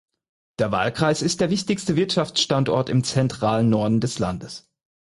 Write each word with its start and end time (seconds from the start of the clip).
Der 0.57 0.71
Wahlkreis 0.71 1.21
ist 1.21 1.41
der 1.41 1.51
wichtigste 1.51 1.95
Wirtschaftsstandort 1.95 2.89
im 2.89 3.03
zentralen 3.03 3.69
Norden 3.69 3.99
des 3.99 4.17
Landes. 4.17 4.67